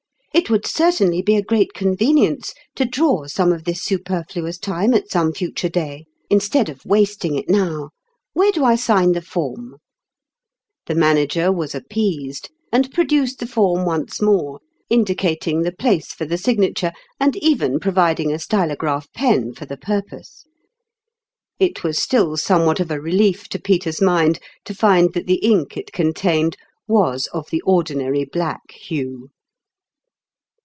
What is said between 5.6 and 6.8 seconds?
day, instead